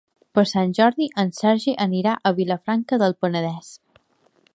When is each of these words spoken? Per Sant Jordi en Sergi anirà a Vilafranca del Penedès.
Per 0.37 0.43
Sant 0.51 0.71
Jordi 0.77 1.07
en 1.23 1.29
Sergi 1.39 1.75
anirà 1.85 2.15
a 2.29 2.31
Vilafranca 2.39 2.99
del 3.05 3.15
Penedès. 3.27 3.71